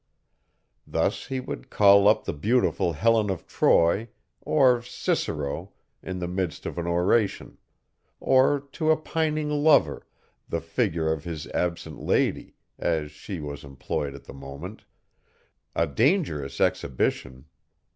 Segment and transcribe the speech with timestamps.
[0.87, 4.09] Thus he would call up the beautiful Helen of Troy,
[4.41, 7.59] or Cicero in the midst of an oration;
[8.19, 10.07] or to a pining lover,
[10.49, 14.85] the figure of his absent lady, as she was employed at the moment
[15.75, 17.45] a dangerous exhibition!